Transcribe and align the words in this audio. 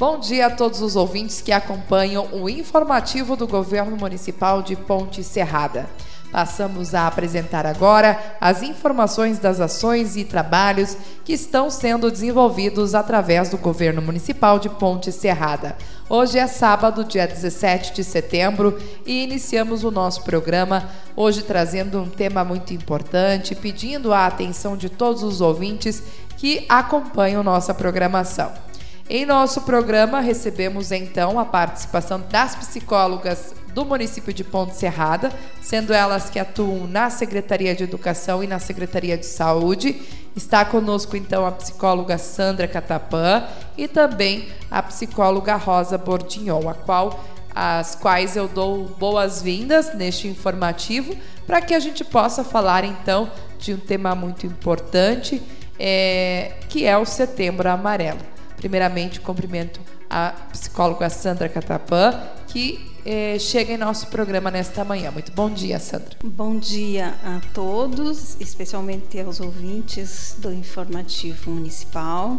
Bom 0.00 0.18
dia 0.18 0.46
a 0.46 0.50
todos 0.50 0.80
os 0.80 0.96
ouvintes 0.96 1.42
que 1.42 1.52
acompanham 1.52 2.26
o 2.32 2.48
informativo 2.48 3.36
do 3.36 3.46
Governo 3.46 3.98
Municipal 3.98 4.62
de 4.62 4.74
Ponte 4.74 5.22
Serrada. 5.22 5.90
Passamos 6.32 6.94
a 6.94 7.06
apresentar 7.06 7.66
agora 7.66 8.18
as 8.40 8.62
informações 8.62 9.38
das 9.38 9.60
ações 9.60 10.16
e 10.16 10.24
trabalhos 10.24 10.96
que 11.22 11.34
estão 11.34 11.68
sendo 11.68 12.10
desenvolvidos 12.10 12.94
através 12.94 13.50
do 13.50 13.58
Governo 13.58 14.00
Municipal 14.00 14.58
de 14.58 14.70
Ponte 14.70 15.12
Serrada. 15.12 15.76
Hoje 16.08 16.38
é 16.38 16.46
sábado, 16.46 17.04
dia 17.04 17.26
17 17.26 17.92
de 17.92 18.02
setembro, 18.02 18.78
e 19.04 19.22
iniciamos 19.22 19.84
o 19.84 19.90
nosso 19.90 20.22
programa 20.22 20.88
hoje 21.14 21.42
trazendo 21.42 22.00
um 22.00 22.08
tema 22.08 22.42
muito 22.42 22.72
importante, 22.72 23.54
pedindo 23.54 24.14
a 24.14 24.24
atenção 24.24 24.78
de 24.78 24.88
todos 24.88 25.22
os 25.22 25.42
ouvintes 25.42 26.02
que 26.38 26.64
acompanham 26.70 27.42
nossa 27.42 27.74
programação. 27.74 28.69
Em 29.12 29.26
nosso 29.26 29.62
programa, 29.62 30.20
recebemos 30.20 30.92
então 30.92 31.36
a 31.36 31.44
participação 31.44 32.22
das 32.30 32.54
psicólogas 32.54 33.52
do 33.74 33.84
município 33.84 34.32
de 34.32 34.44
Ponte 34.44 34.76
Serrada, 34.76 35.32
sendo 35.60 35.92
elas 35.92 36.30
que 36.30 36.38
atuam 36.38 36.86
na 36.86 37.10
Secretaria 37.10 37.74
de 37.74 37.82
Educação 37.82 38.40
e 38.40 38.46
na 38.46 38.60
Secretaria 38.60 39.18
de 39.18 39.26
Saúde. 39.26 40.00
Está 40.36 40.64
conosco 40.64 41.16
então 41.16 41.44
a 41.44 41.50
psicóloga 41.50 42.18
Sandra 42.18 42.68
Catapã 42.68 43.48
e 43.76 43.88
também 43.88 44.46
a 44.70 44.80
psicóloga 44.80 45.56
Rosa 45.56 45.98
Bordignon, 45.98 46.68
a 46.68 46.74
qual 46.74 47.24
as 47.52 47.96
quais 47.96 48.36
eu 48.36 48.46
dou 48.46 48.84
boas-vindas 48.96 49.92
neste 49.92 50.28
informativo 50.28 51.16
para 51.48 51.60
que 51.60 51.74
a 51.74 51.80
gente 51.80 52.04
possa 52.04 52.44
falar 52.44 52.84
então 52.84 53.28
de 53.58 53.74
um 53.74 53.76
tema 53.76 54.14
muito 54.14 54.46
importante, 54.46 55.42
é, 55.80 56.52
que 56.68 56.86
é 56.86 56.96
o 56.96 57.04
Setembro 57.04 57.68
Amarelo. 57.68 58.39
Primeiramente, 58.60 59.20
cumprimento 59.20 59.80
a 60.10 60.32
psicóloga 60.52 61.08
Sandra 61.08 61.48
Catapã, 61.48 62.12
que 62.46 62.78
eh, 63.06 63.38
chega 63.38 63.72
em 63.72 63.78
nosso 63.78 64.08
programa 64.08 64.50
nesta 64.50 64.84
manhã. 64.84 65.10
Muito 65.10 65.32
bom 65.32 65.48
dia, 65.48 65.78
Sandra. 65.78 66.14
Bom 66.22 66.58
dia 66.58 67.14
a 67.24 67.40
todos, 67.54 68.38
especialmente 68.38 69.18
aos 69.18 69.40
ouvintes 69.40 70.36
do 70.36 70.52
Informativo 70.52 71.52
Municipal. 71.52 72.38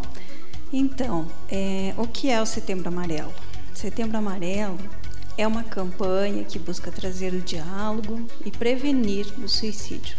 Então, 0.72 1.28
é, 1.50 1.96
o 1.98 2.06
que 2.06 2.30
é 2.30 2.40
o 2.40 2.46
Setembro 2.46 2.90
Amarelo? 2.90 3.34
Setembro 3.74 4.16
Amarelo 4.16 4.78
é 5.40 5.48
uma 5.48 5.64
campanha 5.64 6.44
que 6.44 6.60
busca 6.60 6.92
trazer 6.92 7.34
o 7.34 7.42
diálogo 7.42 8.28
e 8.46 8.52
prevenir 8.52 9.26
o 9.44 9.48
suicídio. 9.48 10.16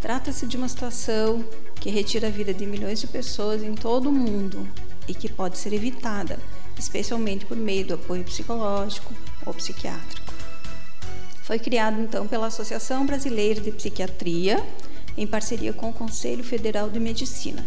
Trata-se 0.00 0.46
de 0.46 0.56
uma 0.56 0.68
situação 0.68 1.44
que 1.74 1.90
retira 1.90 2.28
a 2.28 2.30
vida 2.30 2.54
de 2.54 2.64
milhões 2.64 2.98
de 2.98 3.06
pessoas 3.06 3.62
em 3.62 3.74
todo 3.74 4.08
o 4.08 4.12
mundo 4.12 4.66
e 5.08 5.14
que 5.14 5.28
pode 5.28 5.58
ser 5.58 5.72
evitada, 5.72 6.38
especialmente 6.78 7.46
por 7.46 7.56
meio 7.56 7.86
do 7.86 7.94
apoio 7.94 8.24
psicológico 8.24 9.12
ou 9.44 9.54
psiquiátrico. 9.54 10.32
Foi 11.42 11.58
criado 11.58 12.00
então 12.00 12.26
pela 12.26 12.46
Associação 12.46 13.04
Brasileira 13.04 13.60
de 13.60 13.70
Psiquiatria, 13.70 14.64
em 15.16 15.26
parceria 15.26 15.72
com 15.72 15.90
o 15.90 15.92
Conselho 15.92 16.42
Federal 16.42 16.88
de 16.88 16.98
Medicina, 16.98 17.64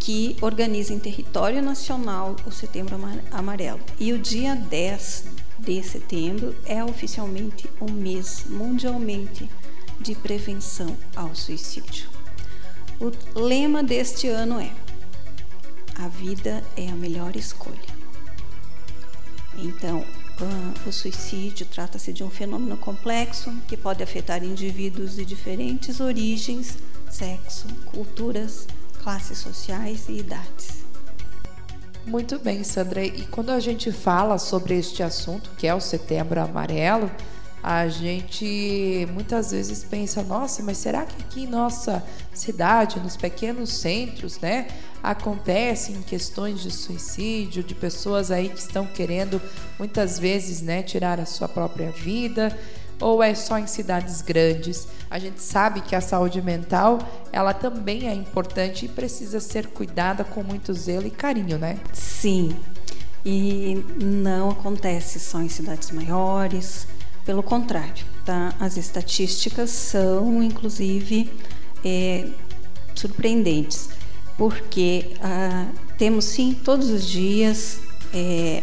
que 0.00 0.36
organiza 0.42 0.92
em 0.92 0.98
território 0.98 1.62
nacional 1.62 2.36
o 2.44 2.50
Setembro 2.50 2.98
Amarelo. 3.30 3.80
E 3.98 4.12
o 4.12 4.18
dia 4.18 4.54
10 4.56 5.24
de 5.58 5.82
setembro 5.82 6.54
é 6.66 6.84
oficialmente 6.84 7.70
o 7.80 7.90
mês 7.90 8.44
mundialmente 8.48 9.48
de 10.00 10.14
prevenção 10.14 10.96
ao 11.14 11.34
suicídio. 11.34 12.08
O 13.00 13.38
lema 13.38 13.82
deste 13.82 14.28
ano 14.28 14.60
é 14.60 14.72
a 15.96 16.08
vida 16.08 16.62
é 16.76 16.88
a 16.88 16.94
melhor 16.94 17.36
escolha. 17.36 17.94
Então, 19.56 20.04
o 20.86 20.92
suicídio 20.92 21.66
trata-se 21.66 22.12
de 22.12 22.24
um 22.24 22.30
fenômeno 22.30 22.76
complexo 22.76 23.52
que 23.68 23.76
pode 23.76 24.02
afetar 24.02 24.42
indivíduos 24.42 25.14
de 25.16 25.24
diferentes 25.24 26.00
origens, 26.00 26.78
sexo, 27.08 27.68
culturas, 27.84 28.66
classes 29.02 29.38
sociais 29.38 30.08
e 30.08 30.18
idades. 30.18 30.84
Muito 32.06 32.38
bem, 32.38 32.62
Sandra. 32.64 33.04
E 33.04 33.24
quando 33.26 33.50
a 33.50 33.60
gente 33.60 33.90
fala 33.90 34.36
sobre 34.38 34.76
este 34.76 35.02
assunto, 35.02 35.50
que 35.56 35.66
é 35.66 35.74
o 35.74 35.80
Setembro 35.80 36.40
Amarelo, 36.40 37.10
a 37.66 37.88
gente 37.88 39.08
muitas 39.14 39.50
vezes 39.52 39.82
pensa, 39.82 40.22
nossa, 40.22 40.62
mas 40.62 40.76
será 40.76 41.06
que 41.06 41.22
aqui 41.22 41.44
em 41.44 41.46
nossa 41.46 42.04
cidade, 42.30 43.00
nos 43.00 43.16
pequenos 43.16 43.72
centros, 43.72 44.38
né, 44.38 44.68
acontecem 45.02 46.02
questões 46.02 46.60
de 46.60 46.70
suicídio, 46.70 47.62
de 47.64 47.74
pessoas 47.74 48.30
aí 48.30 48.50
que 48.50 48.58
estão 48.58 48.84
querendo 48.86 49.40
muitas 49.78 50.18
vezes, 50.18 50.60
né, 50.60 50.82
tirar 50.82 51.18
a 51.18 51.24
sua 51.24 51.48
própria 51.48 51.90
vida? 51.90 52.54
Ou 53.00 53.22
é 53.22 53.34
só 53.34 53.58
em 53.58 53.66
cidades 53.66 54.20
grandes? 54.20 54.86
A 55.10 55.18
gente 55.18 55.40
sabe 55.40 55.80
que 55.80 55.96
a 55.96 56.02
saúde 56.02 56.42
mental, 56.42 56.98
ela 57.32 57.54
também 57.54 58.06
é 58.06 58.12
importante 58.12 58.84
e 58.84 58.88
precisa 58.88 59.40
ser 59.40 59.68
cuidada 59.68 60.22
com 60.22 60.42
muito 60.42 60.74
zelo 60.74 61.06
e 61.06 61.10
carinho, 61.10 61.58
né? 61.58 61.78
Sim. 61.94 62.54
E 63.24 63.82
não 63.98 64.50
acontece 64.50 65.18
só 65.18 65.40
em 65.40 65.48
cidades 65.48 65.90
maiores, 65.90 66.86
pelo 67.24 67.42
contrário, 67.42 68.04
tá? 68.24 68.54
as 68.60 68.76
estatísticas 68.76 69.70
são, 69.70 70.42
inclusive, 70.42 71.30
é, 71.84 72.28
surpreendentes, 72.94 73.88
porque 74.36 75.12
ah, 75.20 75.66
temos 75.96 76.24
sim 76.26 76.52
todos 76.52 76.90
os 76.90 77.08
dias 77.08 77.80
é, 78.12 78.62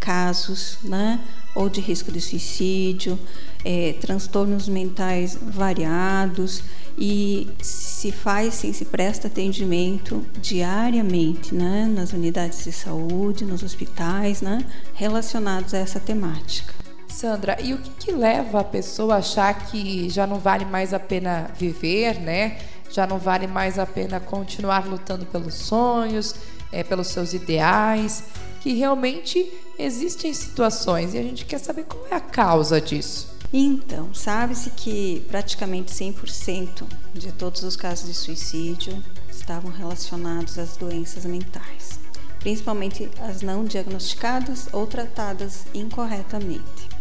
casos, 0.00 0.78
né? 0.82 1.20
ou 1.54 1.68
de 1.68 1.80
risco 1.80 2.10
de 2.10 2.20
suicídio, 2.20 3.18
é, 3.64 3.94
transtornos 4.00 4.68
mentais 4.68 5.38
variados 5.40 6.62
e 6.96 7.48
se 7.60 8.10
faz 8.10 8.54
sim, 8.54 8.72
se 8.72 8.84
presta 8.84 9.28
atendimento 9.28 10.24
diariamente 10.40 11.54
né, 11.54 11.86
nas 11.86 12.12
unidades 12.12 12.64
de 12.64 12.72
saúde, 12.72 13.44
nos 13.44 13.62
hospitais, 13.62 14.42
né, 14.42 14.64
relacionados 14.94 15.74
a 15.74 15.78
essa 15.78 16.00
temática. 16.00 16.74
Sandra, 17.12 17.58
e 17.62 17.74
o 17.74 17.78
que, 17.78 17.90
que, 17.90 18.12
leva 18.12 18.60
a 18.60 18.64
pessoa 18.64 19.14
a 19.14 19.18
achar 19.18 19.66
que 19.66 20.08
já 20.08 20.26
não 20.26 20.38
vale 20.38 20.64
mais 20.64 20.94
a 20.94 20.98
pena 20.98 21.50
viver, 21.56 22.18
né? 22.18 22.58
Já 22.90 23.06
não 23.06 23.18
vale 23.18 23.46
mais 23.46 23.78
a 23.78 23.86
pena 23.86 24.18
continuar 24.18 24.86
lutando 24.86 25.26
pelos 25.26 25.54
sonhos, 25.54 26.34
é, 26.72 26.82
pelos 26.82 27.08
seus 27.08 27.34
ideais, 27.34 28.24
que 28.60 28.72
realmente 28.72 29.52
existem 29.78 30.32
situações 30.32 31.14
e 31.14 31.18
a 31.18 31.22
gente 31.22 31.44
quer 31.44 31.58
saber 31.58 31.84
qual 31.84 32.06
é 32.10 32.14
a 32.14 32.20
causa 32.20 32.80
disso. 32.80 33.30
Então, 33.52 34.14
sabe-se 34.14 34.70
que 34.70 35.24
praticamente 35.28 35.92
100% 35.92 36.84
de 37.12 37.30
todos 37.32 37.62
os 37.62 37.76
casos 37.76 38.06
de 38.06 38.14
suicídio 38.14 39.02
estavam 39.30 39.70
relacionados 39.70 40.58
às 40.58 40.76
doenças 40.76 41.26
mentais, 41.26 42.00
principalmente 42.38 43.10
as 43.20 43.42
não 43.42 43.64
diagnosticadas 43.64 44.68
ou 44.72 44.86
tratadas 44.86 45.66
incorretamente 45.74 46.91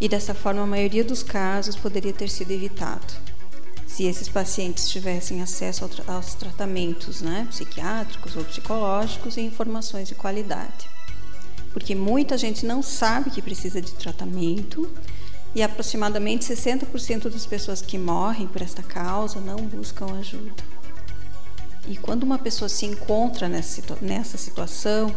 e 0.00 0.08
dessa 0.08 0.34
forma 0.34 0.62
a 0.62 0.66
maioria 0.66 1.04
dos 1.04 1.22
casos 1.22 1.76
poderia 1.76 2.12
ter 2.12 2.28
sido 2.28 2.50
evitado 2.50 3.28
se 3.98 4.04
esses 4.04 4.28
pacientes 4.28 4.88
tivessem 4.88 5.42
acesso 5.42 5.88
aos 6.06 6.34
tratamentos 6.34 7.20
né, 7.20 7.48
psiquiátricos 7.50 8.36
ou 8.36 8.44
psicológicos 8.44 9.36
e 9.36 9.40
informações 9.40 10.06
de 10.06 10.14
qualidade. 10.14 10.88
Porque 11.72 11.96
muita 11.96 12.38
gente 12.38 12.64
não 12.64 12.80
sabe 12.80 13.30
que 13.30 13.42
precisa 13.42 13.80
de 13.80 13.90
tratamento 13.92 14.88
e 15.52 15.62
aproximadamente 15.62 16.44
60% 16.44 17.28
das 17.28 17.44
pessoas 17.44 17.82
que 17.82 17.98
morrem 17.98 18.46
por 18.46 18.62
esta 18.62 18.84
causa 18.84 19.40
não 19.40 19.56
buscam 19.56 20.06
ajuda. 20.16 20.62
E 21.88 21.96
quando 21.96 22.22
uma 22.22 22.38
pessoa 22.38 22.68
se 22.68 22.86
encontra 22.86 23.48
nessa 23.48 24.38
situação, 24.38 25.12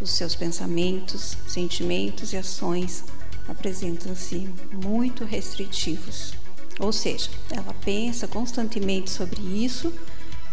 os 0.00 0.12
seus 0.12 0.36
pensamentos, 0.36 1.36
sentimentos 1.48 2.32
e 2.32 2.36
ações 2.36 3.02
apresentam-se 3.48 4.48
muito 4.72 5.24
restritivos. 5.24 6.34
Ou 6.80 6.92
seja, 6.92 7.30
ela 7.50 7.74
pensa 7.84 8.26
constantemente 8.26 9.10
sobre 9.10 9.40
isso 9.40 9.92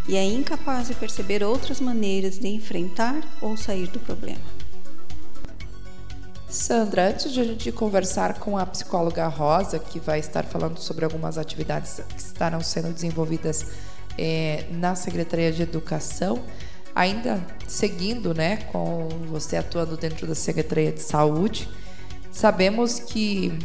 e 0.08 0.16
é 0.16 0.24
incapaz 0.24 0.88
de 0.88 0.96
perceber 0.96 1.44
outras 1.44 1.80
maneiras 1.80 2.38
de 2.38 2.48
enfrentar 2.48 3.22
ou 3.42 3.56
sair 3.56 3.88
do 3.88 4.00
problema. 4.00 4.60
Sandra, 6.50 7.10
antes 7.10 7.32
de 7.32 7.72
conversar 7.72 8.40
com 8.40 8.58
a 8.58 8.66
psicóloga 8.66 9.28
Rosa, 9.28 9.78
que 9.78 10.00
vai 10.00 10.20
estar 10.20 10.44
falando 10.46 10.80
sobre 10.80 11.06
algumas 11.06 11.38
atividades 11.38 12.02
que 12.10 12.20
estarão 12.20 12.60
sendo 12.62 12.92
desenvolvidas 12.92 13.68
é, 14.18 14.66
na 14.72 14.96
Secretaria 14.96 15.52
de 15.52 15.62
Educação, 15.62 16.44
ainda 16.96 17.40
seguindo 17.68 18.34
né, 18.34 18.58
com 18.72 19.08
você 19.28 19.58
atuando 19.58 19.96
dentro 19.96 20.26
da 20.26 20.34
Secretaria 20.34 20.92
de 20.92 21.02
Saúde, 21.02 21.70
Sabemos 22.32 23.00
que 23.00 23.58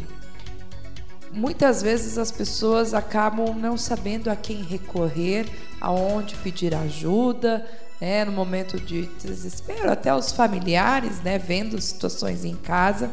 muitas 1.31 1.81
vezes 1.81 2.17
as 2.17 2.31
pessoas 2.31 2.93
acabam 2.93 3.53
não 3.55 3.77
sabendo 3.77 4.29
a 4.29 4.35
quem 4.35 4.63
recorrer, 4.63 5.45
aonde 5.81 6.35
pedir 6.37 6.73
ajuda, 6.73 7.65
né, 7.99 8.25
no 8.25 8.31
momento 8.31 8.79
de 8.79 9.07
desespero, 9.21 9.91
até 9.91 10.13
os 10.13 10.31
familiares, 10.31 11.21
né, 11.21 11.37
vendo 11.37 11.79
situações 11.79 12.43
em 12.45 12.55
casa. 12.55 13.09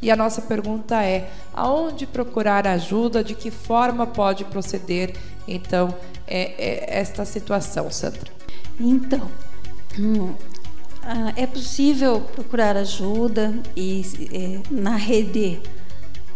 E 0.00 0.10
a 0.10 0.16
nossa 0.16 0.42
pergunta 0.42 1.02
é: 1.02 1.30
aonde 1.54 2.06
procurar 2.06 2.66
ajuda? 2.66 3.22
De 3.22 3.34
que 3.34 3.50
forma 3.50 4.06
pode 4.06 4.44
proceder 4.44 5.14
então 5.46 5.94
é, 6.26 6.52
é 6.58 6.98
esta 6.98 7.24
situação, 7.24 7.90
Sandra? 7.90 8.30
Então, 8.78 9.30
hum, 9.98 10.34
ah, 11.02 11.32
é 11.36 11.46
possível 11.46 12.20
procurar 12.20 12.76
ajuda 12.76 13.54
e 13.76 14.04
é, 14.32 14.60
na 14.70 14.96
rede 14.96 15.60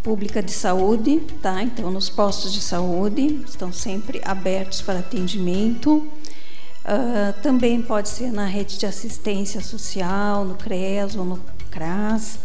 pública 0.02 0.42
de 0.42 0.52
saúde, 0.52 1.20
tá? 1.42 1.62
Então, 1.62 1.90
nos 1.90 2.08
postos 2.08 2.52
de 2.52 2.60
saúde 2.60 3.42
estão 3.46 3.72
sempre 3.72 4.20
abertos 4.24 4.80
para 4.80 5.00
atendimento. 5.00 5.96
Uh, 6.84 7.32
também 7.42 7.82
pode 7.82 8.08
ser 8.08 8.30
na 8.30 8.46
rede 8.46 8.78
de 8.78 8.86
assistência 8.86 9.60
social, 9.60 10.44
no 10.44 10.54
CRES 10.54 11.16
ou 11.16 11.24
no 11.24 11.40
CRAS. 11.72 12.38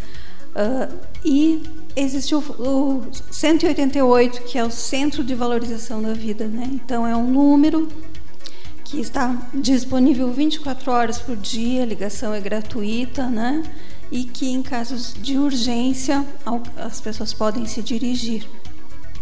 Uh, 0.56 0.98
e 1.24 1.62
existe 1.96 2.34
o, 2.34 2.40
o 2.40 3.04
188, 3.30 4.42
que 4.44 4.58
é 4.58 4.64
o 4.64 4.72
Centro 4.72 5.24
de 5.24 5.36
Valorização 5.36 6.02
da 6.02 6.14
Vida. 6.14 6.48
Né? 6.48 6.68
Então, 6.72 7.06
é 7.06 7.16
um 7.16 7.30
número 7.32 7.88
que 8.84 9.00
está 9.00 9.50
disponível 9.54 10.32
24 10.32 10.92
horas 10.92 11.20
por 11.20 11.36
dia, 11.38 11.84
a 11.84 11.86
ligação 11.86 12.34
é 12.34 12.40
gratuita, 12.40 13.28
né? 13.28 13.64
e 14.12 14.26
que 14.26 14.52
em 14.52 14.62
casos 14.62 15.14
de 15.14 15.38
urgência 15.38 16.26
as 16.76 17.00
pessoas 17.00 17.34
podem 17.34 17.66
se 17.66 17.82
dirigir 17.82 18.46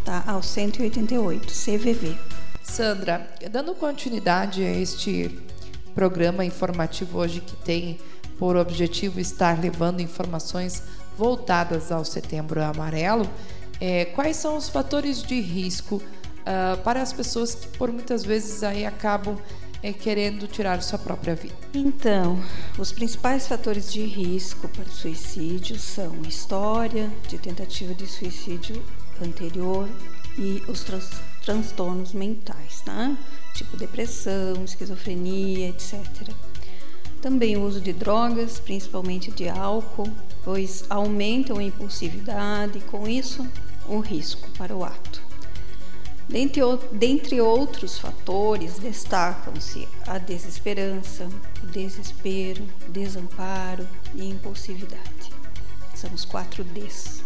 tá, 0.03 0.23
ao 0.25 0.41
188 0.41 1.47
CVV. 1.47 2.17
Sandra, 2.63 3.29
dando 3.51 3.75
continuidade 3.75 4.63
a 4.63 4.71
este 4.71 5.39
programa 5.93 6.43
informativo 6.43 7.19
hoje 7.19 7.39
que 7.39 7.55
tem 7.57 7.99
por 8.39 8.55
objetivo 8.55 9.19
estar 9.19 9.59
levando 9.59 10.01
informações 10.01 10.81
voltadas 11.17 11.91
ao 11.91 12.03
Setembro 12.03 12.63
Amarelo, 12.63 13.29
é, 13.79 14.05
quais 14.05 14.37
são 14.37 14.57
os 14.57 14.69
fatores 14.69 15.21
de 15.21 15.39
risco 15.39 16.01
uh, 16.49 16.77
para 16.81 17.01
as 17.01 17.13
pessoas 17.13 17.53
que 17.53 17.67
por 17.77 17.91
muitas 17.91 18.25
vezes 18.25 18.63
aí 18.63 18.85
acabam 18.85 19.37
é, 19.83 19.93
querendo 19.93 20.47
tirar 20.47 20.81
sua 20.81 20.97
própria 20.97 21.35
vida? 21.35 21.55
Então, 21.73 22.41
os 22.77 22.91
principais 22.91 23.47
fatores 23.47 23.91
de 23.91 24.03
risco 24.03 24.67
para 24.67 24.83
o 24.83 24.91
suicídio 24.91 25.79
são 25.79 26.21
história 26.27 27.09
de 27.27 27.37
tentativa 27.37 27.93
de 27.93 28.07
suicídio 28.07 28.83
anterior 29.21 29.87
e 30.37 30.63
os 30.67 30.83
trans 30.83 31.09
transtornos 31.43 32.13
mentais, 32.13 32.83
né? 32.85 33.17
tipo 33.53 33.75
depressão, 33.75 34.63
esquizofrenia, 34.63 35.69
etc. 35.69 36.05
Também 37.21 37.57
o 37.57 37.65
uso 37.65 37.81
de 37.81 37.91
drogas, 37.91 38.59
principalmente 38.59 39.31
de 39.31 39.49
álcool, 39.49 40.09
pois 40.43 40.85
aumentam 40.89 41.57
a 41.57 41.63
impulsividade 41.63 42.77
e, 42.77 42.81
com 42.81 43.07
isso, 43.07 43.45
o 43.87 43.99
risco 43.99 44.49
para 44.57 44.75
o 44.75 44.83
ato. 44.85 45.08
Dentre, 46.29 46.61
dentre 46.91 47.41
outros 47.41 47.97
fatores, 47.97 48.77
destacam-se 48.77 49.87
a 50.05 50.19
desesperança, 50.19 51.27
o 51.63 51.65
desespero, 51.65 52.63
desamparo 52.87 53.87
e 54.13 54.29
impulsividade. 54.29 55.31
São 55.95 56.13
os 56.13 56.25
quatro 56.25 56.63
Ds. 56.63 57.23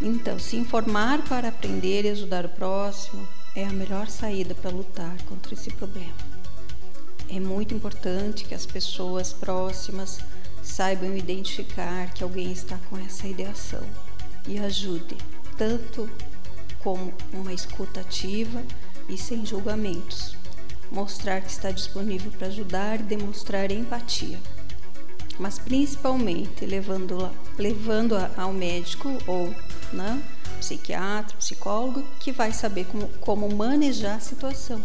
Então, 0.00 0.40
se 0.40 0.56
informar 0.56 1.22
para 1.22 1.48
aprender 1.48 2.04
e 2.04 2.08
ajudar 2.08 2.44
o 2.44 2.48
próximo 2.48 3.28
é 3.54 3.64
a 3.64 3.72
melhor 3.72 4.08
saída 4.08 4.56
para 4.56 4.70
lutar 4.70 5.16
contra 5.28 5.54
esse 5.54 5.70
problema. 5.70 6.12
É 7.28 7.38
muito 7.38 7.72
importante 7.72 8.44
que 8.44 8.56
as 8.56 8.66
pessoas 8.66 9.32
próximas 9.32 10.18
saibam 10.64 11.16
identificar 11.16 12.12
que 12.12 12.24
alguém 12.24 12.50
está 12.50 12.76
com 12.90 12.98
essa 12.98 13.28
ideação 13.28 13.86
e 14.48 14.58
ajude, 14.58 15.16
tanto 15.56 16.10
como 16.82 17.12
uma 17.32 17.52
escuta 17.52 18.00
ativa 18.00 18.62
e 19.08 19.16
sem 19.16 19.44
julgamentos. 19.44 20.36
Mostrar 20.90 21.40
que 21.40 21.50
está 21.50 21.70
disponível 21.70 22.30
para 22.32 22.48
ajudar 22.48 23.00
e 23.00 23.04
demonstrar 23.04 23.70
empatia. 23.70 24.38
Mas 25.38 25.58
principalmente 25.58 26.66
levando, 26.66 27.30
levando 27.58 28.14
ao 28.36 28.52
médico 28.52 29.08
ou 29.26 29.54
né, 29.92 30.22
psiquiatra, 30.58 31.36
psicólogo, 31.38 32.04
que 32.20 32.30
vai 32.30 32.52
saber 32.52 32.84
como, 32.86 33.08
como 33.20 33.54
manejar 33.54 34.16
a 34.16 34.20
situação. 34.20 34.82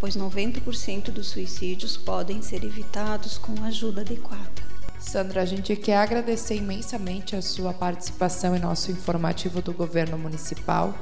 Pois 0.00 0.16
90% 0.16 1.10
dos 1.10 1.28
suicídios 1.28 1.96
podem 1.96 2.42
ser 2.42 2.64
evitados 2.64 3.38
com 3.38 3.64
ajuda 3.64 4.02
adequada. 4.02 4.67
Sandra, 5.08 5.40
a 5.40 5.46
gente 5.46 5.74
quer 5.74 5.96
agradecer 5.96 6.56
imensamente 6.56 7.34
a 7.34 7.40
sua 7.40 7.72
participação 7.72 8.54
em 8.54 8.58
nosso 8.58 8.90
informativo 8.90 9.62
do 9.62 9.72
governo 9.72 10.18
municipal. 10.18 10.94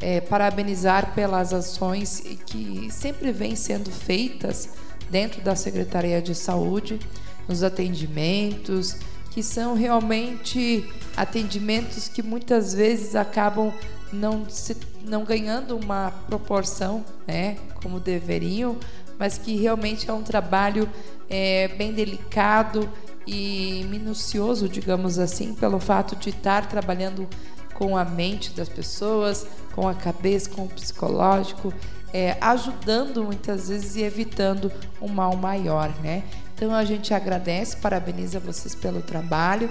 É, 0.00 0.22
parabenizar 0.22 1.12
pelas 1.14 1.52
ações 1.52 2.22
que 2.46 2.88
sempre 2.90 3.30
vêm 3.30 3.54
sendo 3.54 3.90
feitas 3.90 4.70
dentro 5.10 5.42
da 5.42 5.54
Secretaria 5.54 6.22
de 6.22 6.34
Saúde, 6.34 6.98
nos 7.46 7.62
atendimentos, 7.62 8.96
que 9.30 9.42
são 9.42 9.74
realmente 9.74 10.90
atendimentos 11.14 12.08
que 12.08 12.22
muitas 12.22 12.72
vezes 12.72 13.14
acabam 13.14 13.70
não, 14.10 14.48
se, 14.48 14.74
não 15.04 15.24
ganhando 15.24 15.76
uma 15.76 16.10
proporção 16.26 17.04
né, 17.26 17.58
como 17.82 18.00
deveriam, 18.00 18.78
mas 19.18 19.36
que 19.36 19.56
realmente 19.56 20.08
é 20.08 20.12
um 20.12 20.22
trabalho 20.22 20.88
é, 21.28 21.68
bem 21.68 21.92
delicado 21.92 22.88
e 23.26 23.86
minucioso, 23.88 24.68
digamos 24.68 25.18
assim, 25.18 25.54
pelo 25.54 25.78
fato 25.78 26.16
de 26.16 26.30
estar 26.30 26.66
trabalhando 26.66 27.28
com 27.74 27.96
a 27.96 28.04
mente 28.04 28.50
das 28.52 28.68
pessoas, 28.68 29.46
com 29.74 29.88
a 29.88 29.94
cabeça, 29.94 30.50
com 30.50 30.64
o 30.64 30.68
psicológico, 30.68 31.72
é, 32.12 32.36
ajudando 32.40 33.24
muitas 33.24 33.68
vezes 33.68 33.96
e 33.96 34.02
evitando 34.02 34.70
um 35.00 35.08
mal 35.08 35.34
maior, 35.36 35.92
né? 36.02 36.22
Então 36.54 36.74
a 36.74 36.84
gente 36.84 37.12
agradece, 37.14 37.76
parabeniza 37.76 38.38
vocês 38.38 38.74
pelo 38.74 39.02
trabalho 39.02 39.70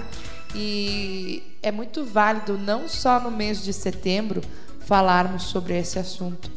e 0.54 1.42
é 1.62 1.70
muito 1.70 2.04
válido 2.04 2.58
não 2.58 2.88
só 2.88 3.20
no 3.20 3.30
mês 3.30 3.62
de 3.62 3.72
setembro 3.72 4.42
falarmos 4.80 5.44
sobre 5.44 5.78
esse 5.78 5.98
assunto 5.98 6.50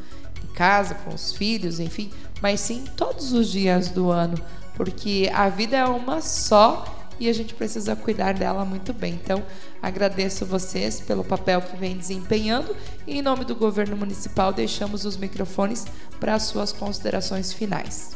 em 0.43 0.53
casa, 0.53 0.95
com 0.95 1.13
os 1.13 1.31
filhos, 1.31 1.79
enfim, 1.79 2.11
mas 2.41 2.59
sim 2.59 2.83
todos 2.97 3.31
os 3.31 3.49
dias 3.49 3.89
do 3.89 4.09
ano, 4.09 4.37
porque 4.75 5.31
a 5.33 5.47
vida 5.47 5.77
é 5.77 5.85
uma 5.85 6.19
só 6.21 6.94
e 7.19 7.29
a 7.29 7.33
gente 7.33 7.53
precisa 7.53 7.95
cuidar 7.95 8.33
dela 8.33 8.65
muito 8.65 8.93
bem. 8.93 9.13
Então, 9.13 9.43
agradeço 9.81 10.45
vocês 10.45 10.99
pelo 10.99 11.23
papel 11.23 11.61
que 11.61 11.75
vem 11.77 11.97
desempenhando 11.97 12.75
e, 13.07 13.17
em 13.17 13.21
nome 13.21 13.45
do 13.45 13.55
governo 13.55 13.95
municipal, 13.95 14.51
deixamos 14.51 15.05
os 15.05 15.17
microfones 15.17 15.85
para 16.19 16.35
as 16.35 16.43
suas 16.43 16.71
considerações 16.71 17.53
finais. 17.53 18.15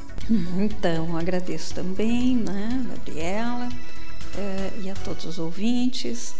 Então, 0.57 1.17
agradeço 1.17 1.73
também, 1.73 2.35
né, 2.35 2.85
Gabriela, 2.89 3.67
uh, 3.67 4.81
e 4.81 4.89
a 4.89 4.93
todos 4.93 5.25
os 5.25 5.39
ouvintes. 5.39 6.35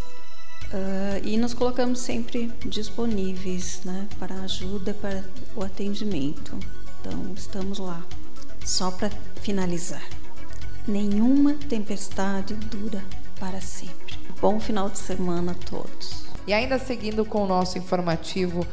Uh, 0.71 1.19
e 1.23 1.35
nos 1.35 1.55
colocamos 1.55 1.99
sempre 1.99 2.51
disponíveis 2.65 3.81
né, 3.83 4.07
para 4.19 4.35
ajuda, 4.35 4.93
para 4.93 5.23
o 5.55 5.63
atendimento. 5.63 6.57
Então, 7.01 7.33
estamos 7.35 7.79
lá. 7.79 8.05
Só 8.63 8.91
para 8.91 9.09
finalizar, 9.41 10.03
nenhuma 10.89 11.53
tempestade 11.53 12.55
dura 12.55 13.03
para 13.39 13.61
sempre. 13.61 14.17
Bom 14.41 14.59
final 14.59 14.89
de 14.89 14.97
semana 14.97 15.51
a 15.51 15.55
todos. 15.55 16.25
E 16.47 16.53
ainda 16.53 16.79
seguindo 16.79 17.23
com 17.23 17.43
o 17.43 17.47
nosso 17.47 17.77
informativo 17.77 18.65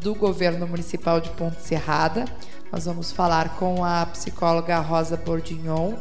do 0.00 0.14
governo 0.14 0.66
municipal 0.66 1.20
de 1.20 1.30
Ponte 1.30 1.62
Serrada, 1.62 2.24
nós 2.72 2.86
vamos 2.86 3.12
falar 3.12 3.56
com 3.56 3.84
a 3.84 4.04
psicóloga 4.06 4.78
Rosa 4.80 5.16
Bordignon, 5.16 5.94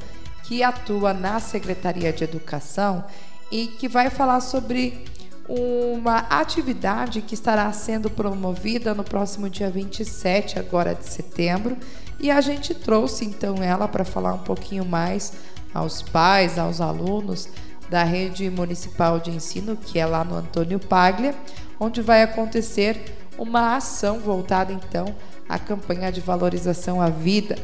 que 0.43 0.63
atua 0.63 1.13
na 1.13 1.39
Secretaria 1.39 2.11
de 2.11 2.23
Educação 2.23 3.05
e 3.51 3.67
que 3.67 3.87
vai 3.87 4.09
falar 4.09 4.41
sobre 4.41 5.05
uma 5.47 6.19
atividade 6.29 7.21
que 7.21 7.35
estará 7.35 7.71
sendo 7.71 8.09
promovida 8.09 8.93
no 8.93 9.03
próximo 9.03 9.49
dia 9.49 9.69
27 9.69 10.57
agora 10.57 10.95
de 10.95 11.05
setembro 11.05 11.77
e 12.19 12.31
a 12.31 12.41
gente 12.41 12.73
trouxe 12.73 13.25
então 13.25 13.55
ela 13.61 13.87
para 13.87 14.05
falar 14.05 14.33
um 14.33 14.39
pouquinho 14.39 14.85
mais 14.85 15.33
aos 15.73 16.01
pais, 16.01 16.57
aos 16.57 16.79
alunos 16.79 17.49
da 17.89 18.03
rede 18.03 18.49
municipal 18.49 19.19
de 19.19 19.31
ensino, 19.31 19.75
que 19.75 19.99
é 19.99 20.05
lá 20.05 20.23
no 20.23 20.35
Antônio 20.35 20.79
Paglia, 20.79 21.35
onde 21.79 22.01
vai 22.01 22.23
acontecer 22.23 23.17
uma 23.37 23.75
ação 23.75 24.19
voltada 24.19 24.71
então 24.71 25.15
à 25.47 25.59
campanha 25.59 26.11
de 26.11 26.21
valorização 26.21 27.01
à 27.01 27.09
vida. 27.09 27.57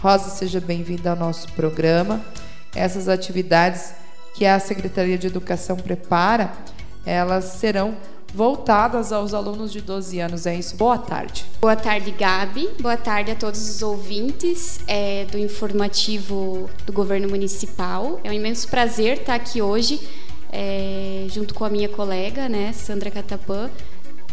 Rosa, 0.00 0.30
seja 0.30 0.60
bem-vinda 0.60 1.10
ao 1.10 1.16
nosso 1.16 1.50
programa. 1.52 2.24
Essas 2.74 3.08
atividades 3.08 3.94
que 4.34 4.44
a 4.44 4.58
Secretaria 4.58 5.16
de 5.16 5.26
Educação 5.26 5.76
prepara, 5.76 6.52
elas 7.06 7.44
serão 7.44 7.96
voltadas 8.34 9.12
aos 9.12 9.32
alunos 9.32 9.72
de 9.72 9.80
12 9.80 10.18
anos. 10.18 10.44
É 10.44 10.56
isso? 10.56 10.76
Boa 10.76 10.98
tarde. 10.98 11.46
Boa 11.60 11.76
tarde, 11.76 12.10
Gabi. 12.10 12.68
Boa 12.80 12.96
tarde 12.96 13.30
a 13.30 13.36
todos 13.36 13.70
os 13.70 13.80
ouvintes 13.80 14.80
é, 14.88 15.24
do 15.26 15.38
informativo 15.38 16.68
do 16.84 16.92
Governo 16.92 17.28
Municipal. 17.28 18.20
É 18.24 18.30
um 18.30 18.32
imenso 18.32 18.66
prazer 18.68 19.18
estar 19.18 19.36
aqui 19.36 19.62
hoje, 19.62 20.00
é, 20.50 21.26
junto 21.28 21.54
com 21.54 21.64
a 21.64 21.70
minha 21.70 21.88
colega, 21.88 22.48
né, 22.48 22.72
Sandra 22.72 23.08
Catapã, 23.08 23.70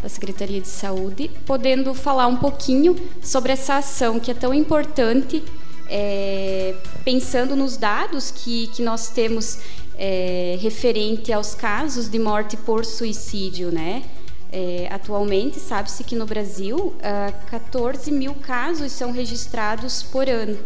da 0.02 0.08
Secretaria 0.08 0.60
de 0.60 0.68
Saúde, 0.68 1.30
podendo 1.46 1.94
falar 1.94 2.26
um 2.26 2.36
pouquinho 2.36 2.96
sobre 3.22 3.52
essa 3.52 3.76
ação 3.76 4.18
que 4.18 4.32
é 4.32 4.34
tão 4.34 4.52
importante, 4.52 5.44
é, 5.88 6.74
pensando 7.04 7.54
nos 7.54 7.76
dados 7.76 8.32
que, 8.32 8.66
que 8.68 8.82
nós 8.82 9.10
temos 9.10 9.60
é, 9.96 10.56
referente 10.60 11.32
aos 11.32 11.54
casos 11.54 12.08
de 12.08 12.18
morte 12.18 12.56
por 12.56 12.84
suicídio, 12.84 13.70
né? 13.70 14.02
É, 14.50 14.86
atualmente, 14.90 15.58
sabe-se 15.58 16.04
que 16.04 16.14
no 16.14 16.26
Brasil, 16.26 16.76
uh, 16.76 17.50
14 17.50 18.12
mil 18.12 18.34
casos 18.34 18.92
são 18.92 19.10
registrados 19.10 20.02
por 20.02 20.28
ano. 20.28 20.58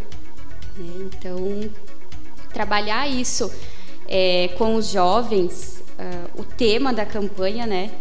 Né? 0.77 1.09
Então, 1.09 1.71
trabalhar 2.53 3.07
isso 3.09 3.49
é, 4.09 4.49
com 4.59 4.75
os 4.75 4.91
jovens, 4.91 5.83
uh, 5.99 6.41
o 6.41 6.45
tema 6.45 6.93
da 6.93 7.07
campanha, 7.07 7.65
né, 7.65 7.93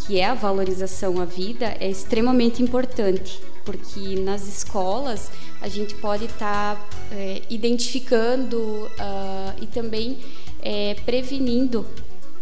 que 0.00 0.18
é 0.18 0.26
a 0.26 0.34
valorização 0.34 1.20
à 1.20 1.24
vida, 1.24 1.76
é 1.80 1.88
extremamente 1.88 2.62
importante, 2.62 3.40
porque 3.64 4.20
nas 4.20 4.48
escolas 4.48 5.30
a 5.60 5.68
gente 5.68 5.94
pode 5.94 6.24
estar 6.24 6.76
tá, 6.76 6.88
é, 7.12 7.42
identificando 7.50 8.58
uh, 8.58 9.54
e 9.60 9.66
também 9.66 10.18
é, 10.62 10.96
prevenindo 11.04 11.80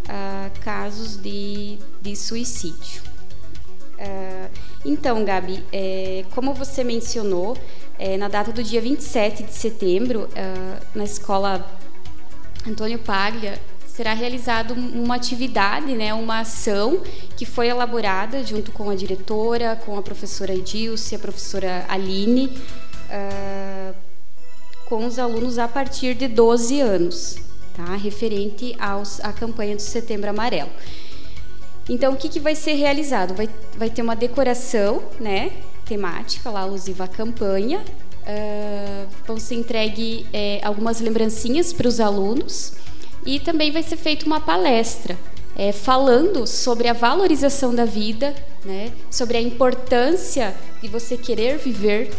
uh, 0.09 0.61
casos 0.61 1.17
de, 1.17 1.79
de 2.01 2.17
suicídio. 2.17 3.03
Uh, 3.99 4.51
então, 4.85 5.25
Gabi, 5.25 5.65
é, 5.73 6.25
como 6.31 6.55
você 6.55 6.85
mencionou, 6.85 7.57
é, 7.99 8.17
na 8.17 8.29
data 8.29 8.53
do 8.53 8.63
dia 8.63 8.81
27 8.81 9.43
de 9.43 9.53
setembro, 9.53 10.29
uh, 10.29 10.87
na 10.95 11.05
escola 11.05 11.69
Antônio 12.67 12.99
Paglia, 12.99 13.61
será 13.85 14.15
realizada 14.15 14.73
uma 14.73 15.17
atividade, 15.17 15.93
né, 15.97 16.15
uma 16.15 16.41
ação 16.41 17.03
que 17.37 17.45
foi 17.45 17.67
elaborada 17.67 18.45
junto 18.45 18.71
com 18.71 18.89
a 18.89 18.95
diretora, 18.95 19.75
com 19.85 19.99
a 19.99 20.03
professora 20.03 20.55
Edilce, 20.55 21.17
a 21.17 21.19
professora 21.19 21.85
Aline, 21.89 22.47
uh, 23.11 23.95
com 24.87 25.05
os 25.05 25.19
alunos 25.19 25.59
a 25.59 25.67
partir 25.67 26.15
de 26.15 26.29
12 26.29 26.81
anos 26.81 27.48
tá? 27.79 27.95
referente 27.95 28.75
aos, 28.79 29.21
à 29.21 29.33
campanha 29.33 29.77
do 29.77 29.83
Setembro 29.83 30.29
Amarelo. 30.29 30.71
Então, 31.89 32.13
o 32.13 32.17
que, 32.17 32.29
que 32.29 32.41
vai 32.41 32.55
ser 32.55 32.75
realizado? 32.75 33.35
Vai, 33.35 33.49
vai 33.77 33.89
ter 33.89 34.03
uma 34.03 34.17
decoração 34.17 35.03
né, 35.21 35.53
temática 35.87 36.51
lá, 36.51 36.61
alusiva 36.61 37.05
à 37.05 37.09
campanha. 37.09 37.79
Uh, 37.79 39.09
vão 39.27 39.39
ser 39.39 39.55
entregue 39.55 40.27
é, 40.35 40.61
algumas 40.63 41.01
lembrancinhas 41.01 41.73
para 41.73 41.89
os 41.89 41.99
alunos 41.99 42.75
e 43.25 43.41
também 43.41 43.73
vai 43.73 43.83
ser 43.83 43.97
feita 43.97 44.27
uma 44.27 44.39
palestra 44.39 45.17
é, 45.57 45.73
falando 45.73 46.47
sobre 46.47 46.89
a 46.89 46.93
valorização 46.93 47.75
da 47.75 47.87
vida, 47.87 48.35
né, 48.65 48.93
sobre 49.11 49.39
a 49.39 49.41
importância 49.41 50.55
de 50.83 50.89
você 50.89 51.17
querer 51.17 51.57
viver, 51.57 52.11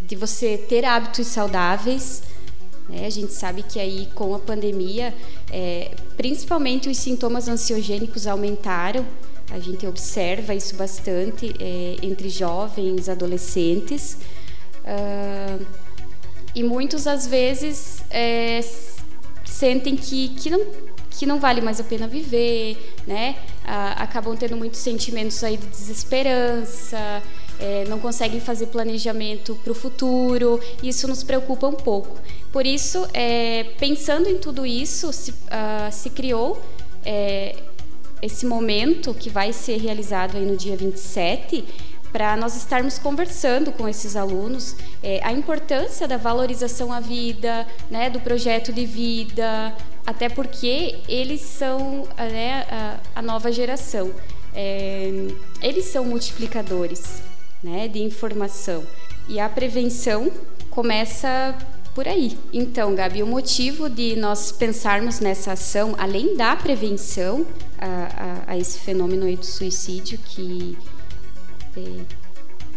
de 0.00 0.14
você 0.14 0.56
ter 0.56 0.84
hábitos 0.84 1.26
saudáveis, 1.26 2.22
né? 2.88 3.06
A 3.06 3.10
gente 3.10 3.32
sabe 3.32 3.62
que 3.62 3.78
aí 3.78 4.08
com 4.14 4.34
a 4.34 4.38
pandemia, 4.38 5.14
é, 5.50 5.94
principalmente 6.16 6.88
os 6.88 6.96
sintomas 6.96 7.48
ansiogênicos 7.48 8.26
aumentaram. 8.26 9.06
A 9.50 9.58
gente 9.58 9.86
observa 9.86 10.54
isso 10.54 10.74
bastante 10.76 11.54
é, 11.58 11.96
entre 12.02 12.28
jovens, 12.28 13.08
adolescentes. 13.08 14.18
Uh, 14.84 15.66
e 16.54 16.62
muitos, 16.62 17.06
às 17.06 17.26
vezes, 17.26 18.02
é, 18.10 18.60
sentem 19.44 19.96
que, 19.96 20.30
que, 20.30 20.50
não, 20.50 20.66
que 21.10 21.26
não 21.26 21.38
vale 21.38 21.60
mais 21.60 21.80
a 21.80 21.84
pena 21.84 22.06
viver, 22.06 22.94
né? 23.06 23.36
Uh, 23.64 24.02
acabam 24.02 24.36
tendo 24.36 24.56
muitos 24.56 24.80
sentimentos 24.80 25.42
aí 25.44 25.56
de 25.56 25.66
desesperança, 25.66 27.22
é, 27.58 27.84
não 27.88 27.98
conseguem 27.98 28.40
fazer 28.40 28.66
planejamento 28.66 29.54
para 29.62 29.72
o 29.72 29.74
futuro. 29.74 30.60
Isso 30.82 31.08
nos 31.08 31.22
preocupa 31.22 31.66
um 31.66 31.74
pouco. 31.74 32.16
Por 32.52 32.64
isso, 32.64 33.06
é, 33.12 33.64
pensando 33.78 34.28
em 34.28 34.38
tudo 34.38 34.64
isso, 34.64 35.12
se, 35.12 35.32
uh, 35.32 35.92
se 35.92 36.10
criou 36.10 36.62
é, 37.04 37.56
esse 38.22 38.46
momento 38.46 39.12
que 39.14 39.28
vai 39.28 39.52
ser 39.52 39.78
realizado 39.78 40.36
aí 40.36 40.44
no 40.44 40.56
dia 40.56 40.76
27 40.76 41.64
para 42.12 42.36
nós 42.38 42.56
estarmos 42.56 42.98
conversando 42.98 43.70
com 43.70 43.86
esses 43.86 44.16
alunos 44.16 44.74
é, 45.02 45.20
a 45.22 45.30
importância 45.30 46.08
da 46.08 46.16
valorização 46.16 46.90
à 46.90 47.00
vida, 47.00 47.66
né, 47.90 48.08
do 48.08 48.18
projeto 48.18 48.72
de 48.72 48.86
vida, 48.86 49.76
até 50.06 50.28
porque 50.30 51.00
eles 51.06 51.42
são 51.42 52.08
né, 52.16 52.66
a, 52.70 52.98
a 53.16 53.22
nova 53.22 53.52
geração. 53.52 54.10
É, 54.54 55.28
eles 55.60 55.84
são 55.84 56.06
multiplicadores 56.06 57.22
né, 57.62 57.88
de 57.88 58.00
informação. 58.02 58.84
E 59.28 59.38
a 59.38 59.48
prevenção 59.48 60.30
começa 60.70 61.56
por 61.94 62.06
aí. 62.06 62.38
Então, 62.52 62.94
Gabi, 62.94 63.22
o 63.22 63.26
motivo 63.26 63.90
de 63.90 64.16
nós 64.16 64.52
pensarmos 64.52 65.20
nessa 65.20 65.52
ação, 65.52 65.94
além 65.98 66.36
da 66.36 66.54
prevenção 66.54 67.44
a, 67.78 68.44
a, 68.46 68.52
a 68.52 68.58
esse 68.58 68.78
fenômeno 68.78 69.26
aí 69.26 69.36
do 69.36 69.44
suicídio, 69.44 70.18
que, 70.18 70.78
é, 71.76 72.04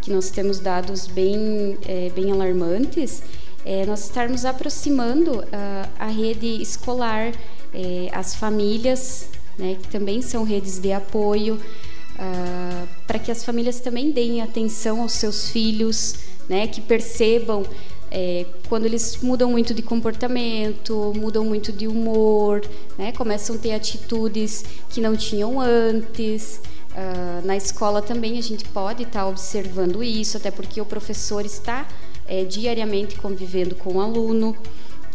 que 0.01 0.11
nós 0.11 0.29
temos 0.31 0.59
dados 0.59 1.07
bem, 1.07 1.77
é, 1.85 2.09
bem 2.09 2.31
alarmantes, 2.31 3.21
é 3.63 3.85
nós 3.85 4.05
estarmos 4.05 4.43
aproximando 4.43 5.43
a, 5.51 6.05
a 6.05 6.07
rede 6.07 6.61
escolar, 6.61 7.31
é, 7.73 8.09
as 8.11 8.33
famílias, 8.33 9.29
né, 9.57 9.77
que 9.79 9.87
também 9.87 10.21
são 10.21 10.43
redes 10.43 10.79
de 10.79 10.91
apoio, 10.91 11.55
uh, 11.55 12.87
para 13.11 13.19
que 13.19 13.29
as 13.29 13.43
famílias 13.43 13.81
também 13.81 14.09
deem 14.09 14.41
atenção 14.41 15.01
aos 15.01 15.11
seus 15.11 15.49
filhos, 15.49 16.15
né, 16.47 16.65
que 16.65 16.79
percebam 16.79 17.61
é, 18.09 18.45
quando 18.69 18.85
eles 18.85 19.17
mudam 19.21 19.51
muito 19.51 19.73
de 19.73 19.81
comportamento, 19.81 21.11
mudam 21.17 21.43
muito 21.43 21.73
de 21.73 21.89
humor, 21.89 22.61
né, 22.97 23.11
começam 23.11 23.57
a 23.57 23.59
ter 23.59 23.73
atitudes 23.73 24.63
que 24.89 25.01
não 25.01 25.17
tinham 25.17 25.59
antes. 25.59 26.61
Uh, 26.91 27.45
na 27.45 27.57
escola 27.57 28.01
também 28.01 28.37
a 28.37 28.41
gente 28.41 28.63
pode 28.63 29.03
estar 29.03 29.23
tá 29.23 29.27
observando 29.27 30.01
isso, 30.01 30.37
até 30.37 30.49
porque 30.49 30.79
o 30.79 30.85
professor 30.85 31.45
está 31.45 31.85
é, 32.25 32.45
diariamente 32.45 33.17
convivendo 33.17 33.75
com 33.75 33.95
o 33.95 34.01
aluno. 34.01 34.55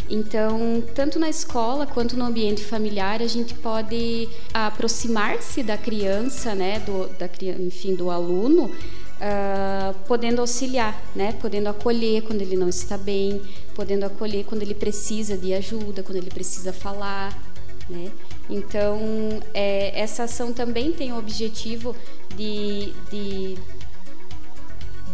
Então, 0.08 0.82
tanto 0.94 1.18
na 1.18 1.28
escola 1.28 1.86
quanto 1.86 2.16
no 2.16 2.24
ambiente 2.24 2.64
familiar, 2.64 3.20
a 3.20 3.26
gente 3.26 3.54
pode 3.54 4.28
aproximar-se 4.54 5.62
da 5.62 5.76
criança, 5.76 6.54
né, 6.54 6.78
do, 6.80 7.08
da, 7.18 7.28
enfim, 7.60 7.94
do 7.94 8.08
aluno, 8.10 8.66
uh, 8.66 9.94
podendo 10.06 10.40
auxiliar, 10.40 11.02
né, 11.14 11.32
podendo 11.40 11.68
acolher 11.68 12.22
quando 12.22 12.40
ele 12.40 12.56
não 12.56 12.68
está 12.68 12.96
bem, 12.96 13.42
podendo 13.74 14.06
acolher 14.06 14.44
quando 14.44 14.62
ele 14.62 14.74
precisa 14.74 15.36
de 15.36 15.52
ajuda, 15.52 16.02
quando 16.04 16.18
ele 16.18 16.30
precisa 16.30 16.72
falar, 16.72 17.36
né. 17.90 18.10
Então, 18.48 19.00
é, 19.52 19.98
essa 19.98 20.22
ação 20.22 20.52
também 20.52 20.92
tem 20.92 21.12
o 21.12 21.18
objetivo 21.18 21.96
de, 22.36 22.92
de 23.10 23.58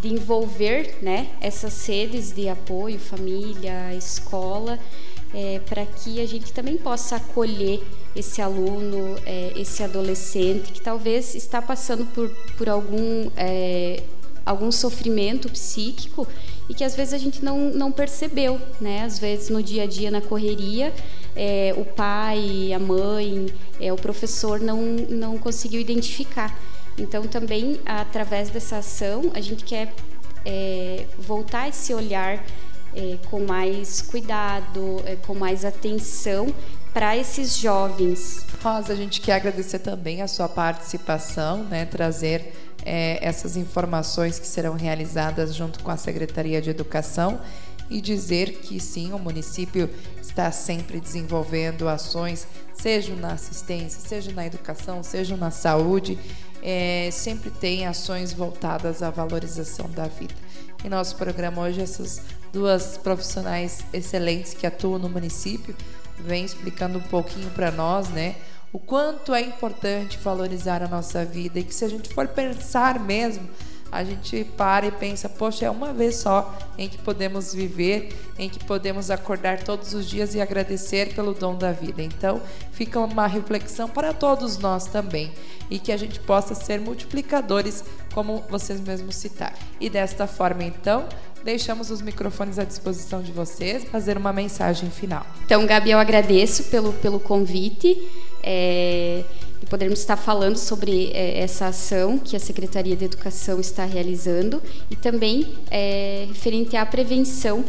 de 0.02 0.12
envolver 0.12 0.99
né, 1.00 1.28
essas 1.40 1.73
sedes 1.73 2.32
de 2.32 2.49
apoio, 2.49 2.99
família, 2.99 3.94
escola, 3.94 4.76
é, 5.32 5.61
para 5.61 5.87
que 5.87 6.21
a 6.21 6.26
gente 6.26 6.52
também 6.52 6.76
possa 6.76 7.16
acolher 7.16 7.80
esse 8.14 8.42
aluno, 8.42 9.16
é, 9.25 9.52
esse 9.56 9.80
adolescente 9.82 10.73
que 10.73 10.82
talvez 10.82 11.37
está 11.37 11.62
passando 11.62 12.04
por, 12.06 12.28
por 12.59 12.68
algum, 12.68 13.30
é, 13.37 14.02
algum 14.44 14.73
sofrimento 14.73 15.49
psíquico 15.49 16.26
e 16.68 16.75
que 16.75 16.82
às 16.82 16.97
vezes 16.97 17.14
a 17.14 17.18
gente 17.18 17.44
não, 17.44 17.71
não 17.71 17.92
percebeu, 17.92 18.61
né? 18.80 19.04
Às 19.04 19.21
vezes 19.21 19.50
no 19.50 19.62
dia 19.62 19.85
a 19.85 19.87
dia, 19.87 20.11
na 20.11 20.21
correria, 20.21 20.92
é, 21.37 21.73
o 21.76 21.85
pai, 21.85 22.73
a 22.73 22.78
mãe, 22.78 23.47
é, 23.80 23.92
o 23.92 23.97
professor 23.97 24.61
não, 24.61 24.82
não 24.82 25.38
conseguiu 25.38 25.80
identificar. 25.80 26.61
Então, 26.99 27.26
também 27.26 27.80
através 27.84 28.50
dessa 28.50 28.78
ação, 28.78 29.30
a 29.34 29.40
gente 29.40 29.64
quer 29.64 29.92
é, 30.44 31.06
voltar 31.18 31.68
esse 31.68 31.94
olhar 31.94 32.44
é, 32.94 33.18
com 33.30 33.40
mais 33.40 34.02
cuidado, 34.02 35.02
é, 35.06 35.16
com 35.16 35.34
mais 35.34 35.64
atenção 35.64 36.54
para 36.92 37.16
esses 37.16 37.56
jovens. 37.56 38.44
Rosa, 38.62 38.92
a 38.92 38.96
gente 38.96 39.20
quer 39.20 39.34
agradecer 39.34 39.78
também 39.78 40.20
a 40.20 40.28
sua 40.28 40.49
participação, 40.49 41.64
né, 41.64 41.87
trazer 41.87 42.52
é, 42.84 43.18
essas 43.26 43.56
informações 43.56 44.38
que 44.38 44.46
serão 44.46 44.75
realizadas 44.75 45.54
junto 45.54 45.82
com 45.82 45.90
a 45.90 45.96
Secretaria 45.96 46.61
de 46.61 46.68
Educação 46.68 47.40
e 47.88 48.00
dizer 48.00 48.61
que 48.61 48.80
sim, 48.80 49.12
o 49.12 49.18
município 49.18 49.88
está 50.20 50.50
sempre 50.50 51.00
desenvolvendo 51.00 51.88
ações, 51.88 52.46
seja 52.75 53.14
na 53.14 53.32
assistência, 53.32 54.00
seja 54.00 54.32
na 54.32 54.46
educação, 54.46 55.02
seja 55.02 55.37
na 55.37 55.50
saúde 55.50 56.18
é, 56.62 57.11
sempre 57.11 57.50
tem 57.50 57.87
ações 57.87 58.33
voltadas 58.33 59.02
à 59.02 59.11
valorização 59.11 59.90
da 59.90 60.07
vida. 60.07 60.35
Em 60.85 60.88
nosso 60.88 61.16
programa 61.16 61.62
hoje, 61.62 61.81
essas 61.81 62.23
duas 62.52 62.97
profissionais 62.97 63.85
excelentes 63.92 64.54
que 64.54 64.66
atuam 64.66 64.99
no 64.99 65.09
município 65.09 65.75
vêm 66.19 66.45
explicando 66.45 66.99
um 66.99 67.02
pouquinho 67.02 67.50
para 67.50 67.71
nós, 67.71 68.09
né? 68.09 68.37
O 68.73 68.78
quanto 68.78 69.35
é 69.35 69.40
importante 69.40 70.19
valorizar 70.19 70.83
a 70.83 70.88
nossa 70.88 71.25
vida 71.25 71.59
e 71.59 71.64
que 71.64 71.75
se 71.75 71.85
a 71.85 71.88
gente 71.88 72.12
for 72.14 72.26
pensar 72.28 72.99
mesmo, 72.99 73.49
a 73.92 74.02
gente 74.02 74.42
para 74.56 74.87
e 74.87 74.90
pensa, 74.90 75.28
poxa, 75.28 75.66
é 75.66 75.70
uma 75.70 75.92
vez 75.92 76.16
só 76.16 76.56
em 76.78 76.88
que 76.88 76.96
podemos 76.96 77.52
viver, 77.52 78.08
em 78.38 78.49
que 78.49 78.64
podemos 78.64 79.11
acordar 79.11 79.62
todos 79.62 79.92
os 79.92 80.08
dias 80.08 80.34
e 80.34 80.40
agradecer 80.40 81.14
pelo 81.14 81.34
dom 81.34 81.54
da 81.54 81.72
vida. 81.72 82.02
Então, 82.02 82.40
fica 82.72 82.99
uma 82.99 83.26
reflexão 83.26 83.90
para 83.90 84.14
todos 84.14 84.56
nós 84.56 84.87
também 84.87 85.30
e 85.70 85.78
que 85.78 85.92
a 85.92 85.96
gente 85.99 86.18
possa 86.20 86.54
ser 86.54 86.80
multiplicadores, 86.80 87.84
como 88.14 88.42
vocês 88.49 88.80
mesmos 88.80 89.14
citaram. 89.16 89.56
E 89.78 89.90
desta 89.90 90.26
forma, 90.26 90.64
então, 90.64 91.06
deixamos 91.44 91.90
os 91.90 92.00
microfones 92.00 92.58
à 92.58 92.64
disposição 92.64 93.20
de 93.20 93.30
vocês, 93.30 93.84
fazer 93.84 94.16
uma 94.16 94.32
mensagem 94.32 94.90
final. 94.90 95.26
Então, 95.44 95.66
Gabi, 95.66 95.90
eu 95.90 95.99
agradeço 95.99 96.64
pelo, 96.64 96.94
pelo 96.94 97.20
convite. 97.20 98.11
É 98.42 99.22
de 99.62 99.66
podermos 99.66 100.00
estar 100.00 100.16
falando 100.16 100.57
sobre 100.57 101.12
é, 101.12 101.38
essa 101.38 101.69
ação 101.69 102.19
que 102.19 102.35
a 102.35 102.40
Secretaria 102.40 102.97
de 102.97 103.04
Educação 103.04 103.61
está 103.61 103.85
realizando 103.85 104.61
e 104.90 104.97
também 104.97 105.54
é, 105.71 106.25
referente 106.26 106.76
à 106.76 106.85
prevenção, 106.85 107.64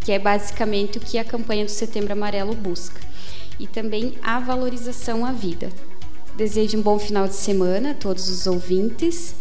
que 0.00 0.10
é 0.10 0.18
basicamente 0.18 0.98
o 0.98 1.00
que 1.00 1.18
a 1.18 1.24
campanha 1.24 1.64
do 1.64 1.70
Setembro 1.70 2.12
Amarelo 2.12 2.56
busca, 2.56 3.00
e 3.56 3.68
também 3.68 4.14
a 4.20 4.40
valorização 4.40 5.24
à 5.24 5.30
vida. 5.30 5.70
Desejo 6.34 6.78
um 6.78 6.82
bom 6.82 6.98
final 6.98 7.28
de 7.28 7.34
semana 7.34 7.92
a 7.92 7.94
todos 7.94 8.28
os 8.28 8.48
ouvintes. 8.48 9.36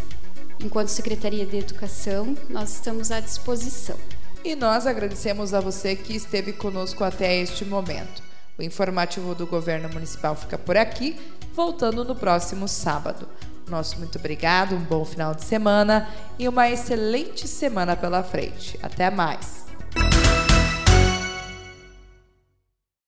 Enquanto 0.64 0.90
Secretaria 0.90 1.48
de 1.48 1.58
Educação, 1.58 2.38
nós 2.48 2.76
estamos 2.76 3.10
à 3.10 3.20
disposição. 3.20 3.98
E 4.46 4.56
nós 4.56 4.86
agradecemos 4.86 5.52
a 5.52 5.60
você 5.60 5.96
que 5.96 6.16
esteve 6.16 6.54
conosco 6.54 7.04
até 7.04 7.38
este 7.38 7.66
momento. 7.66 8.22
O 8.56 8.62
informativo 8.62 9.34
do 9.34 9.48
governo 9.48 9.90
municipal 9.90 10.36
fica 10.36 10.60
por 10.60 10.78
aqui, 10.78 11.18
voltando 11.53 12.03
no 12.03 12.15
próximo 12.15 12.67
sábado. 12.67 13.27
Nosso 13.67 13.98
muito 14.00 14.17
obrigado, 14.17 14.75
um 14.75 14.81
bom 14.81 15.05
final 15.05 15.34
de 15.34 15.43
semana 15.43 16.10
e 16.38 16.48
uma 16.48 16.70
excelente 16.70 17.48
semana 17.48 17.96
pela 17.96 18.22
frente. 18.24 18.77
Até 18.84 19.10
mais! 19.10 19.71